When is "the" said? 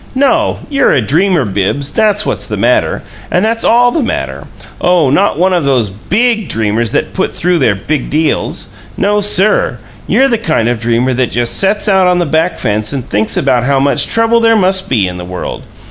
2.47-2.57, 3.91-4.01, 7.59-7.75, 10.27-10.39, 12.17-12.25, 15.17-15.23